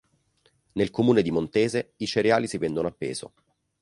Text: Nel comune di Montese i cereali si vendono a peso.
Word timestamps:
Nel 0.71 0.89
comune 0.89 1.21
di 1.21 1.29
Montese 1.29 1.93
i 1.97 2.07
cereali 2.07 2.47
si 2.47 2.57
vendono 2.57 2.87
a 2.87 2.91
peso. 2.91 3.33